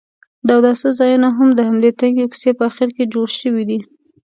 د 0.45 0.47
اوداسه 0.57 0.89
ځایونه 0.99 1.29
هم 1.37 1.47
د 1.53 1.59
همدې 1.69 1.91
تنګې 1.99 2.25
کوڅې 2.31 2.51
په 2.57 2.63
اخر 2.69 2.89
کې 2.95 3.11
جوړ 3.13 3.27
شوي 3.39 3.63
دي. 3.69 3.79